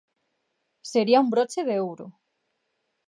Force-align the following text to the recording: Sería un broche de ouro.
Sería 0.91 1.23
un 1.23 1.29
broche 1.33 1.61
de 1.69 1.75
ouro. 1.87 2.07